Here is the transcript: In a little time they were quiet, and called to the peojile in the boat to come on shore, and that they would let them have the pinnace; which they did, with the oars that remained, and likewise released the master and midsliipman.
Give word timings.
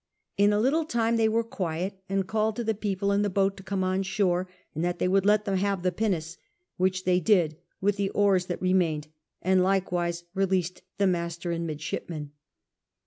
In 0.35 0.51
a 0.51 0.59
little 0.59 0.83
time 0.85 1.17
they 1.17 1.29
were 1.29 1.43
quiet, 1.43 2.01
and 2.09 2.25
called 2.25 2.55
to 2.55 2.63
the 2.63 2.73
peojile 2.73 3.13
in 3.13 3.21
the 3.21 3.29
boat 3.29 3.55
to 3.57 3.61
come 3.61 3.83
on 3.83 4.01
shore, 4.01 4.49
and 4.73 4.83
that 4.83 4.97
they 4.97 5.07
would 5.07 5.27
let 5.27 5.45
them 5.45 5.57
have 5.57 5.83
the 5.83 5.91
pinnace; 5.91 6.37
which 6.77 7.03
they 7.05 7.19
did, 7.19 7.57
with 7.81 7.97
the 7.97 8.09
oars 8.09 8.47
that 8.47 8.63
remained, 8.63 9.09
and 9.43 9.61
likewise 9.61 10.23
released 10.33 10.81
the 10.97 11.05
master 11.05 11.51
and 11.51 11.69
midsliipman. 11.69 12.31